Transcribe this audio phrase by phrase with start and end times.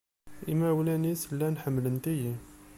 [0.51, 2.33] Imawlan-nnes llan ḥemmlent-iyi.